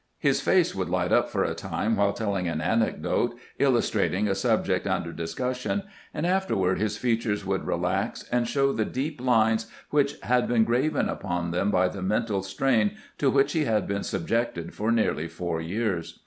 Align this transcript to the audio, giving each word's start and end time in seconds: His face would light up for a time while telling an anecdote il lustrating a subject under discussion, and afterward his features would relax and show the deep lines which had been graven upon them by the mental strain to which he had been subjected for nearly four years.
His 0.17 0.41
face 0.41 0.73
would 0.73 0.89
light 0.89 1.11
up 1.11 1.29
for 1.29 1.43
a 1.43 1.53
time 1.53 1.95
while 1.95 2.11
telling 2.11 2.47
an 2.47 2.59
anecdote 2.59 3.37
il 3.59 3.69
lustrating 3.73 4.27
a 4.27 4.33
subject 4.33 4.87
under 4.87 5.13
discussion, 5.13 5.83
and 6.11 6.25
afterward 6.25 6.79
his 6.79 6.97
features 6.97 7.45
would 7.45 7.67
relax 7.67 8.27
and 8.31 8.47
show 8.47 8.73
the 8.73 8.83
deep 8.83 9.21
lines 9.21 9.67
which 9.91 10.15
had 10.23 10.47
been 10.47 10.63
graven 10.63 11.07
upon 11.07 11.51
them 11.51 11.69
by 11.69 11.87
the 11.87 12.01
mental 12.01 12.41
strain 12.41 12.97
to 13.19 13.29
which 13.29 13.53
he 13.53 13.65
had 13.65 13.87
been 13.87 14.01
subjected 14.01 14.73
for 14.73 14.91
nearly 14.91 15.27
four 15.27 15.61
years. 15.61 16.19